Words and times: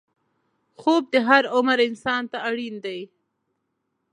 خوب 0.81 1.03
د 1.13 1.15
هر 1.27 1.43
عمر 1.55 1.77
انسان 1.89 2.23
ته 2.31 2.37
اړین 2.49 2.75
دی 2.85 2.99